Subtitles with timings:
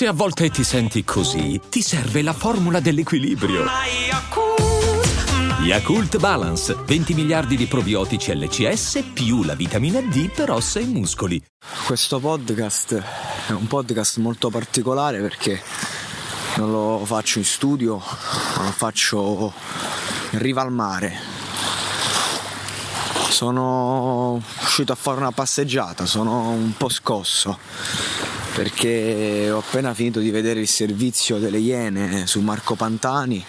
[0.00, 3.66] Se a volte ti senti così, ti serve la formula dell'equilibrio.
[5.60, 11.38] Yakult Balance, 20 miliardi di probiotici LCS più la vitamina D per ossa e muscoli.
[11.84, 12.94] Questo podcast
[13.48, 15.60] è un podcast molto particolare perché
[16.56, 19.52] non lo faccio in studio, lo faccio
[20.30, 21.14] in riva al mare.
[23.28, 27.58] Sono uscito a fare una passeggiata, sono un po' scosso
[28.54, 33.44] perché ho appena finito di vedere il servizio delle Iene su Marco Pantani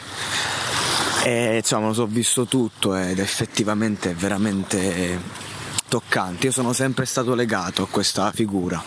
[1.23, 5.20] e insomma lo so visto tutto ed effettivamente è veramente
[5.88, 6.48] toccante.
[6.48, 8.82] Io sono sempre stato legato a questa figura.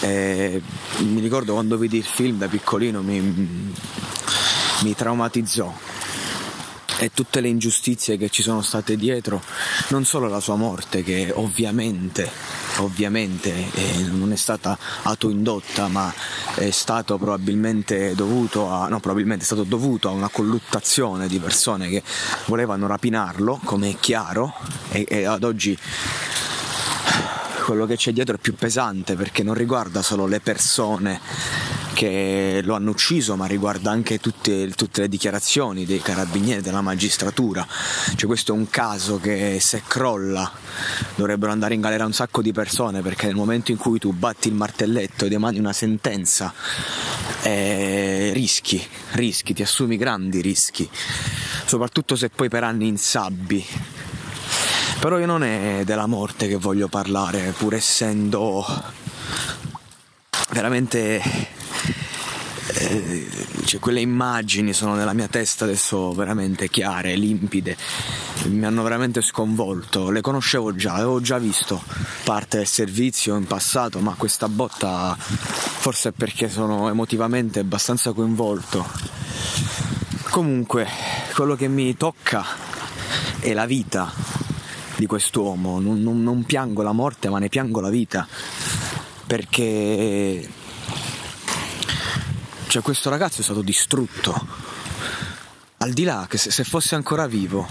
[0.00, 0.60] E
[0.98, 3.20] mi ricordo quando vidi il film da piccolino mi,
[4.82, 5.72] mi traumatizzò
[6.98, 9.40] e tutte le ingiustizie che ci sono state dietro,
[9.88, 12.28] non solo la sua morte che ovviamente,
[12.78, 16.12] ovviamente eh, non è stata autoindotta ma
[16.54, 21.88] è stato probabilmente dovuto a, no probabilmente è stato dovuto a una colluttazione di persone
[21.88, 22.02] che
[22.46, 24.52] volevano rapinarlo, come è chiaro,
[24.90, 25.76] e, e ad oggi
[27.64, 31.20] quello che c'è dietro è più pesante perché non riguarda solo le persone
[31.98, 37.66] che lo hanno ucciso, ma riguarda anche tutte, tutte, le dichiarazioni dei carabinieri, della magistratura.
[38.14, 40.48] Cioè questo è un caso che se crolla
[41.16, 44.46] dovrebbero andare in galera un sacco di persone perché nel momento in cui tu batti
[44.46, 46.54] il martelletto ed emani una sentenza
[47.42, 48.80] eh, rischi,
[49.14, 50.88] rischi, ti assumi grandi rischi,
[51.66, 53.66] soprattutto se poi per anni insabbi
[55.00, 58.64] però io non è della morte che voglio parlare, pur essendo
[60.50, 61.56] veramente
[62.78, 63.26] eh,
[63.64, 67.76] cioè, quelle immagini sono nella mia testa adesso veramente chiare, limpide,
[68.44, 71.82] mi hanno veramente sconvolto, le conoscevo già, avevo già visto
[72.24, 78.86] parte del servizio in passato, ma questa botta forse è perché sono emotivamente abbastanza coinvolto.
[80.30, 80.86] Comunque,
[81.34, 82.44] quello che mi tocca
[83.40, 84.12] è la vita
[84.96, 88.26] di quest'uomo, non, non, non piango la morte ma ne piango la vita,
[89.26, 90.48] perché
[92.68, 94.46] cioè questo ragazzo è stato distrutto.
[95.78, 97.66] Al di là che se, se fosse ancora vivo,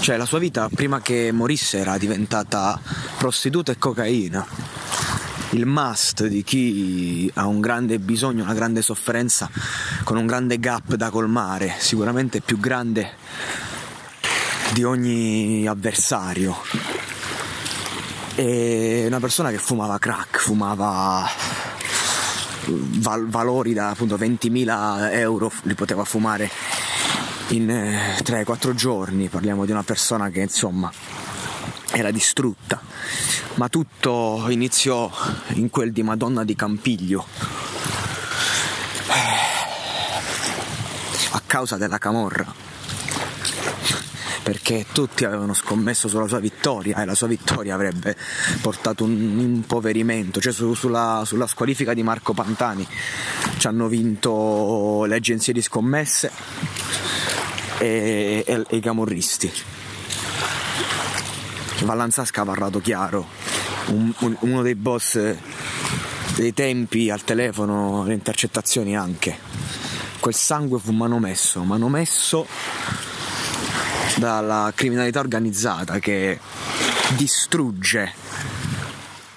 [0.00, 2.80] cioè la sua vita prima che morisse era diventata
[3.16, 4.44] prostituta e cocaina.
[5.50, 9.48] Il must di chi ha un grande bisogno, una grande sofferenza,
[10.02, 13.12] con un grande gap da colmare, sicuramente più grande
[14.72, 16.56] di ogni avversario.
[18.34, 21.26] E una persona che fumava crack, fumava
[22.68, 26.50] val- valori da appunto 20.000 euro li poteva fumare
[27.48, 30.92] in eh, 3-4 giorni, parliamo di una persona che insomma
[31.92, 32.80] era distrutta,
[33.54, 35.10] ma tutto iniziò
[35.54, 37.26] in quel di Madonna di Campiglio.
[41.30, 42.67] A causa della camorra
[44.48, 48.16] perché tutti avevano scommesso sulla sua vittoria e la sua vittoria avrebbe
[48.62, 52.88] portato un impoverimento, cioè su, sulla, sulla squalifica di Marco Pantani
[53.58, 56.30] ci hanno vinto le agenzie di scommesse
[57.76, 59.52] e, e, e i camorristi.
[61.82, 63.26] Vallanzasca ha parlato chiaro,
[63.88, 65.20] un, un, uno dei boss
[66.36, 69.36] dei tempi al telefono, le intercettazioni anche.
[70.20, 72.46] Quel sangue fu manomesso, manomesso
[74.18, 76.38] dalla criminalità organizzata che
[77.16, 78.12] distrugge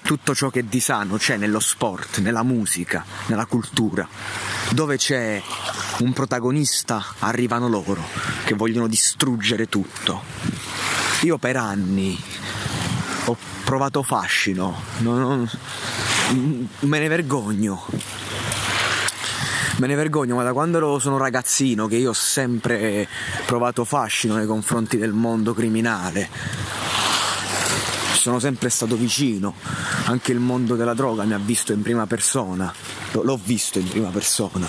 [0.02, 4.06] tutto ciò che di sano c'è nello sport, nella musica, nella cultura.
[4.70, 5.40] Dove c'è
[5.98, 8.02] un protagonista arrivano loro
[8.44, 10.22] che vogliono distruggere tutto.
[11.22, 12.20] Io per anni
[13.26, 17.86] ho provato fascino, non, non, me ne vergogno
[19.82, 23.08] me ne vergogno, ma da quando sono ragazzino che io ho sempre
[23.46, 26.28] provato fascino nei confronti del mondo criminale.
[28.14, 29.54] Sono sempre stato vicino,
[30.04, 32.72] anche il mondo della droga mi ha visto in prima persona,
[33.10, 34.68] l'ho visto in prima persona.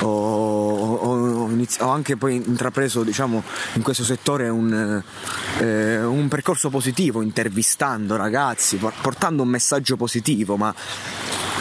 [0.00, 3.42] Ho, ho, ho, anche poi intrapreso diciamo,
[3.74, 5.02] in questo settore un,
[5.60, 10.74] eh, un, percorso positivo, intervistando ragazzi, portando un messaggio positivo, ma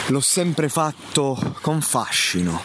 [0.09, 2.63] l'ho sempre fatto con fascino.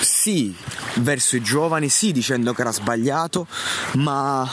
[0.00, 0.54] Sì,
[0.96, 3.46] verso i giovani, sì, dicendo che era sbagliato,
[3.94, 4.48] ma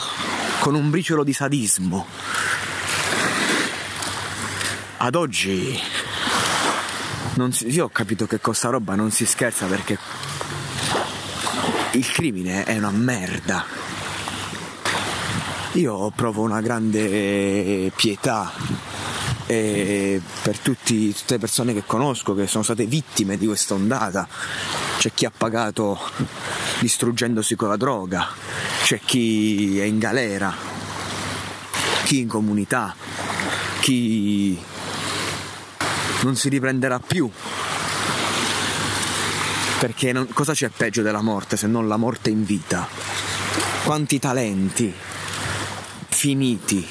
[0.60, 2.06] con un briciolo di sadismo.
[4.98, 5.80] Ad oggi
[7.52, 9.98] si, io ho capito che con sta roba non si scherza perché
[11.92, 13.64] il crimine è una merda.
[15.74, 18.52] Io provo una grande pietà
[19.50, 24.28] e per tutti, tutte le persone che conosco che sono state vittime di questa ondata.
[24.98, 25.98] C'è chi ha pagato
[26.78, 28.28] distruggendosi con la droga,
[28.84, 30.54] c'è chi è in galera,
[32.04, 32.94] chi in comunità,
[33.80, 34.56] chi
[36.22, 37.28] non si riprenderà più.
[39.80, 42.86] Perché non, cosa c'è peggio della morte se non la morte in vita?
[43.82, 44.94] Quanti talenti
[46.08, 46.86] finiti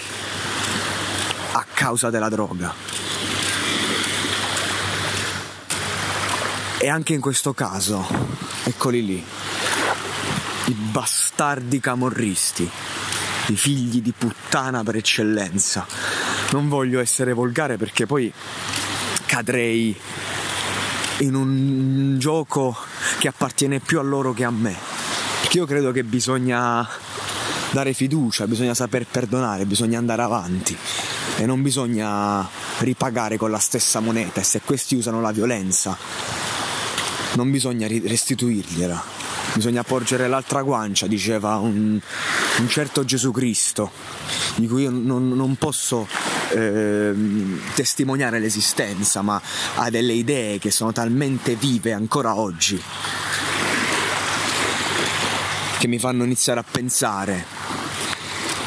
[1.80, 2.74] causa della droga.
[6.78, 8.06] E anche in questo caso,
[8.66, 9.26] eccoli lì,
[10.66, 12.70] i bastardi camorristi,
[13.48, 15.88] i figli di puttana per eccellenza.
[16.52, 18.30] Non voglio essere volgare perché poi
[19.26, 19.98] cadrei
[21.20, 22.76] in un gioco
[23.20, 24.76] che appartiene più a loro che a me.
[25.40, 26.86] Perché io credo che bisogna
[27.72, 30.78] dare fiducia, bisogna saper perdonare, bisogna andare avanti
[31.38, 32.48] e non bisogna
[32.80, 35.98] ripagare con la stessa moneta e se questi usano la violenza
[37.34, 39.02] non bisogna restituirgliela,
[39.54, 42.00] bisogna porgere l'altra guancia, diceva un,
[42.60, 43.92] un certo Gesù Cristo,
[44.56, 46.08] di cui io non, non posso
[46.52, 47.14] eh,
[47.76, 49.42] testimoniare l'esistenza, ma
[49.76, 52.82] ha delle idee che sono talmente vive ancora oggi
[55.80, 57.46] che mi fanno iniziare a pensare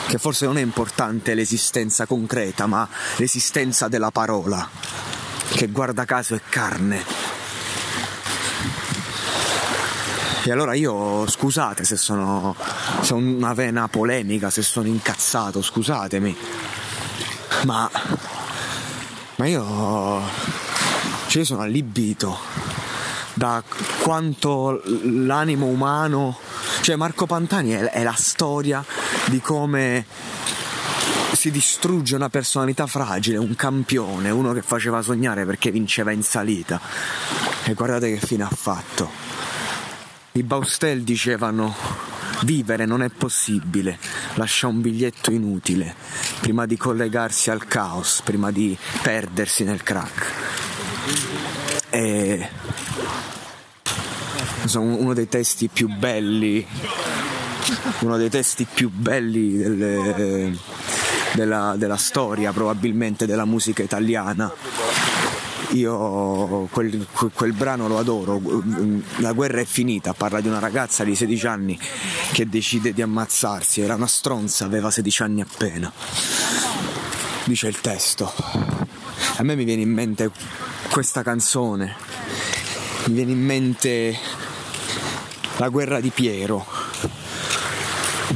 [0.06, 4.68] che forse non è importante l'esistenza concreta, ma l'esistenza della parola,
[5.54, 7.04] che guarda caso è carne.
[10.44, 12.56] E allora io, scusate se sono,
[13.00, 16.36] se una vena polemica, se sono incazzato, scusatemi,
[17.64, 17.88] ma,
[19.36, 20.20] ma io,
[21.28, 22.36] cioè io sono allibito
[23.34, 23.62] da
[24.00, 26.36] quanto l'animo umano,
[26.80, 28.84] cioè Marco Pantani è, è la storia
[29.32, 30.04] di come
[31.32, 36.78] si distrugge una personalità fragile, un campione, uno che faceva sognare perché vinceva in salita.
[37.64, 39.10] E guardate che fine ha fatto.
[40.32, 41.74] I Baustel dicevano
[42.42, 43.98] vivere non è possibile,
[44.34, 45.94] lascia un biglietto inutile,
[46.40, 50.30] prima di collegarsi al caos, prima di perdersi nel crack.
[51.88, 52.48] E
[54.66, 56.66] sono uno dei testi più belli
[58.00, 60.56] uno dei testi più belli delle,
[61.34, 64.52] della, della storia probabilmente della musica italiana.
[65.70, 68.40] Io quel, quel, brano lo adoro,
[69.16, 71.78] la guerra è finita, parla di una ragazza di 16 anni
[72.32, 75.90] che decide di ammazzarsi, era una stronza, aveva 16 anni appena.
[77.44, 78.30] Dice il testo.
[79.36, 80.30] A me mi viene in mente
[80.90, 81.96] questa canzone,
[83.06, 84.18] mi viene in mente
[85.56, 86.66] la guerra di Piero,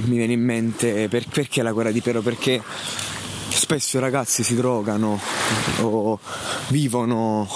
[0.04, 2.20] mi viene in mente per, perché la guerra di Piero?
[2.20, 2.62] Perché
[3.48, 5.18] spesso i ragazzi si drogano
[5.80, 6.18] o
[6.68, 7.48] vivono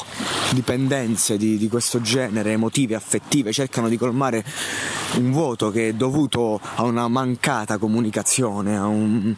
[0.53, 4.45] dipendenze di, di, questo genere, emotive, affettive, cercano di colmare
[5.17, 9.35] un vuoto che è dovuto a una mancata comunicazione, a un,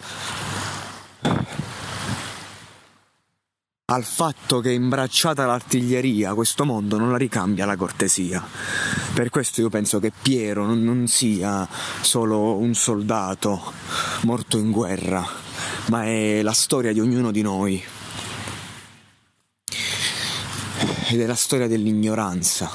[3.93, 8.43] al fatto che imbracciata l'artiglieria questo mondo non la ricambia la cortesia.
[9.12, 11.69] Per questo io penso che Piero non, non sia
[12.00, 13.61] solo un soldato
[14.23, 15.23] morto in guerra,
[15.89, 17.83] ma è la storia di ognuno di noi.
[21.08, 22.70] Ed è la storia dell'ignoranza.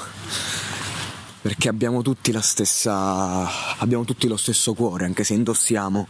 [1.40, 3.76] Perché abbiamo tutti la stessa.
[3.78, 6.06] abbiamo tutti lo stesso cuore, anche se indossiamo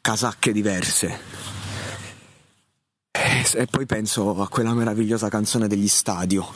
[0.00, 1.43] casacche diverse
[3.52, 6.46] e poi penso a quella meravigliosa canzone degli stadio.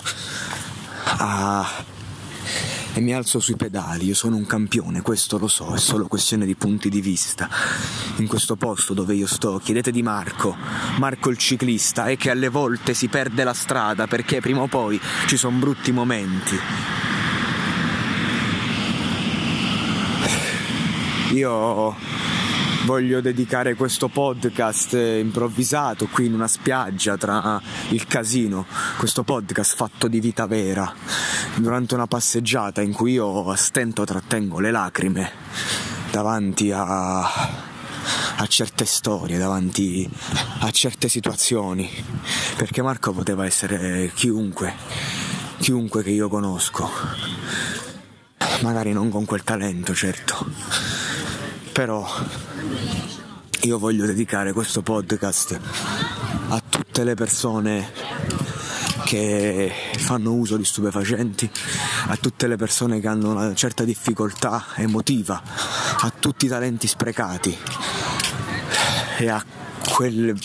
[1.04, 1.66] Ah,
[2.95, 6.47] e mi alzo sui pedali, io sono un campione, questo lo so, è solo questione
[6.47, 7.49] di punti di vista.
[8.16, 10.57] In questo posto dove io sto, chiedete di Marco,
[10.99, 15.00] Marco il ciclista, è che alle volte si perde la strada perché prima o poi
[15.26, 16.59] ci sono brutti momenti.
[21.35, 21.95] Io
[22.88, 28.64] voglio dedicare questo podcast improvvisato qui in una spiaggia tra il casino,
[28.97, 30.90] questo podcast fatto di vita vera,
[31.57, 35.30] durante una passeggiata in cui io a stento trattengo le lacrime
[36.11, 40.09] davanti a, a certe storie, davanti
[40.61, 41.90] a certe situazioni,
[42.57, 44.75] perché Marco poteva essere chiunque,
[45.59, 46.90] chiunque che io conosco,
[48.62, 50.47] magari non con quel talento, certo,
[51.78, 52.04] però
[53.61, 55.61] io voglio dedicare questo podcast
[56.49, 57.92] a tutte le persone
[59.04, 61.49] che fanno uso di stupefacenti,
[62.08, 65.40] a tutte le persone che hanno una certa difficoltà emotiva,
[66.00, 67.56] a tutti i talenti sprecati
[69.18, 69.40] e a
[69.88, 70.37] quel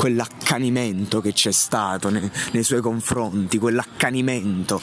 [0.00, 4.80] quell'accanimento che c'è stato nei, nei suoi confronti, quell'accanimento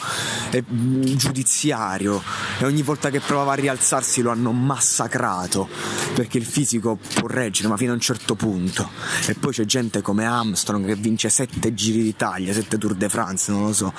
[0.52, 2.22] eh, giudiziario.
[2.60, 5.68] E ogni volta che provava a rialzarsi lo hanno massacrato
[6.14, 8.88] perché il fisico può reggere ma fino a un certo punto.
[9.26, 13.52] E poi c'è gente come Armstrong che vince sette giri d'Italia, sette Tour de France,
[13.52, 13.92] non lo so.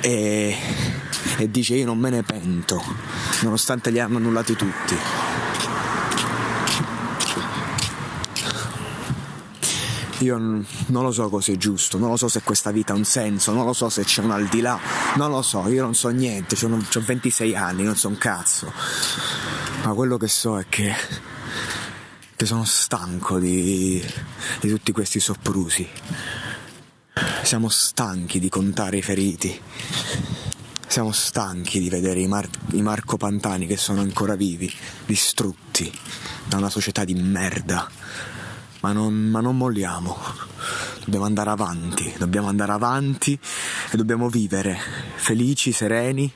[0.00, 0.56] E,
[1.36, 2.82] e dice io non me ne pento
[3.42, 5.23] nonostante li hanno annullati tutti
[10.24, 13.04] Io non lo so cosa è giusto, non lo so se questa vita ha un
[13.04, 14.78] senso, non lo so se c'è un al di là,
[15.16, 18.72] non lo so, io non so niente, ho 26 anni, non so un cazzo.
[19.82, 20.94] Ma quello che so è che,
[22.34, 24.02] che sono stanco di,
[24.60, 25.86] di tutti questi soprusi.
[27.42, 29.60] Siamo stanchi di contare i feriti.
[30.86, 34.72] Siamo stanchi di vedere i, Mar- i Marco Pantani che sono ancora vivi,
[35.04, 35.92] distrutti
[36.46, 37.90] da una società di merda
[38.84, 40.14] ma non, ma non molliamo.
[41.04, 43.38] Dobbiamo andare avanti, dobbiamo andare avanti
[43.90, 44.78] e dobbiamo vivere
[45.14, 46.30] felici, sereni,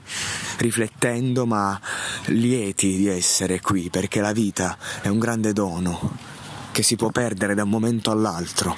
[0.57, 1.79] riflettendo, ma
[2.27, 6.17] lieti di essere qui, perché la vita è un grande dono
[6.73, 8.75] che si può perdere da un momento all'altro.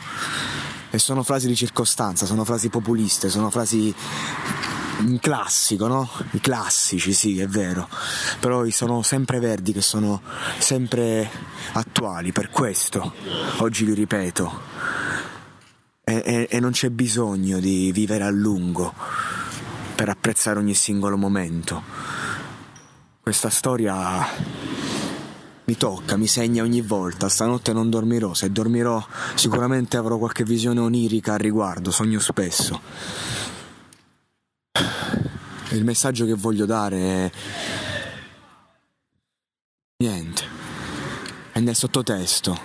[0.91, 3.95] E sono frasi di circostanza, sono frasi populiste, sono frasi
[5.01, 6.09] un classico, no?
[6.33, 7.89] I classici, sì, è vero,
[8.39, 10.23] però sono sempre verdi che sono
[10.59, 11.29] sempre
[11.73, 13.13] attuali, per questo
[13.59, 14.61] oggi li ripeto.
[16.05, 18.93] E, e, e non c'è bisogno di vivere a lungo
[19.95, 21.83] per apprezzare ogni singolo momento.
[23.21, 24.27] Questa storia
[25.71, 27.29] mi tocca, mi segna ogni volta.
[27.29, 32.81] Stanotte non dormirò, se dormirò sicuramente avrò qualche visione onirica al riguardo, sogno spesso.
[35.73, 37.31] Il messaggio che voglio dare è
[39.99, 40.43] niente.
[41.53, 42.59] È nel sottotesto.